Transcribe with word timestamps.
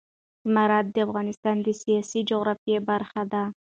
زمرد 0.47 0.85
د 0.95 0.97
افغانستان 1.07 1.55
د 1.61 1.67
سیاسي 1.81 2.19
جغرافیه 2.29 2.79
برخه 2.89 3.21
ده. 3.31 3.43